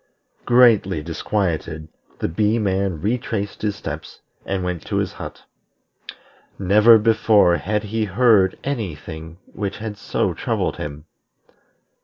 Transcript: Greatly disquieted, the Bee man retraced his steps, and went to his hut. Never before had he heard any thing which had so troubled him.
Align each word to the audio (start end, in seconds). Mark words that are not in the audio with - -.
Greatly 0.47 1.03
disquieted, 1.03 1.87
the 2.17 2.27
Bee 2.27 2.57
man 2.57 2.99
retraced 3.01 3.61
his 3.61 3.75
steps, 3.75 4.19
and 4.47 4.63
went 4.63 4.83
to 4.87 4.95
his 4.95 5.13
hut. 5.13 5.43
Never 6.57 6.97
before 6.97 7.57
had 7.57 7.83
he 7.83 8.05
heard 8.05 8.57
any 8.63 8.95
thing 8.95 9.37
which 9.53 9.77
had 9.77 9.97
so 9.97 10.33
troubled 10.33 10.77
him. 10.77 11.05